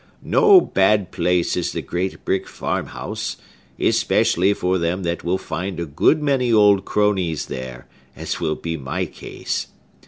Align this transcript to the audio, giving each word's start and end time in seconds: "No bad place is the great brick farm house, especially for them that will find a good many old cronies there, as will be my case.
"No 0.23 0.59
bad 0.59 1.11
place 1.11 1.55
is 1.55 1.73
the 1.73 1.81
great 1.83 2.25
brick 2.25 2.47
farm 2.47 2.87
house, 2.87 3.37
especially 3.79 4.51
for 4.51 4.79
them 4.79 5.03
that 5.03 5.23
will 5.23 5.37
find 5.37 5.79
a 5.79 5.85
good 5.85 6.23
many 6.23 6.51
old 6.51 6.85
cronies 6.85 7.45
there, 7.45 7.85
as 8.15 8.39
will 8.39 8.55
be 8.55 8.77
my 8.77 9.05
case. 9.05 9.67